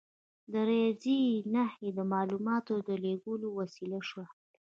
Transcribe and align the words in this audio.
د 0.51 0.53
ریاضي 0.69 1.21
نښې 1.53 1.89
د 1.97 1.99
معلوماتو 2.11 2.73
د 2.87 2.89
لیږد 3.03 3.41
وسیله 3.59 3.99
شوه. 4.09 4.25